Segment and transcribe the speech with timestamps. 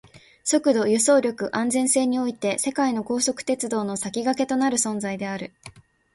[0.43, 5.51] 速度、輸送力、安全性において世界の高速鉄道の先駆けとなる存在である